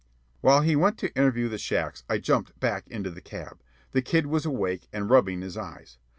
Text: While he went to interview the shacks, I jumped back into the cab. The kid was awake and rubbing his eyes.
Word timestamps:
While 0.39 0.61
he 0.61 0.75
went 0.75 0.97
to 0.97 1.13
interview 1.15 1.47
the 1.47 1.59
shacks, 1.59 2.03
I 2.09 2.17
jumped 2.17 2.59
back 2.59 2.87
into 2.87 3.11
the 3.11 3.21
cab. 3.21 3.61
The 3.91 4.01
kid 4.01 4.25
was 4.25 4.47
awake 4.47 4.87
and 4.91 5.11
rubbing 5.11 5.41
his 5.41 5.55
eyes. 5.57 5.99